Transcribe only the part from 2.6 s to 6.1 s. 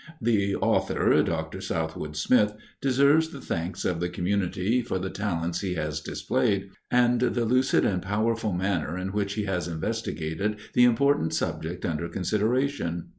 deserves the thanks of the community for the talents he has